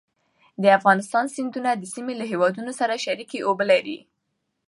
د 0.63 0.65
افغانستان 0.77 1.25
سیندونه 1.35 1.71
د 1.75 1.83
سیمې 1.93 2.13
له 2.21 2.25
هېوادونو 2.31 2.71
سره 2.79 3.03
شریکې 3.05 3.39
اوبه 3.47 3.65
لري. 3.71 3.99